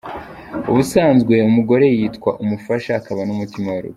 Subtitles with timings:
[0.69, 3.89] Ubusanzwe umugore yitwa umufasha, akaba na mutima w’urugo.